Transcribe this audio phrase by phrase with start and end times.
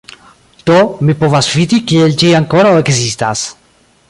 [0.69, 0.77] Do,
[1.09, 3.49] mi povas vidi kiel ĝi ankoraŭ ekzistas